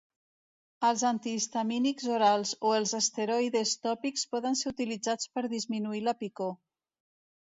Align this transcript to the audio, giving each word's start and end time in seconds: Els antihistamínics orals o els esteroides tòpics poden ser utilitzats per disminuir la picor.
Els 0.87 1.01
antihistamínics 1.09 2.07
orals 2.13 2.53
o 2.69 2.71
els 2.77 2.93
esteroides 3.01 3.73
tòpics 3.83 4.25
poden 4.33 4.57
ser 4.63 4.73
utilitzats 4.75 5.31
per 5.35 5.43
disminuir 5.53 6.01
la 6.11 6.17
picor. 6.25 6.53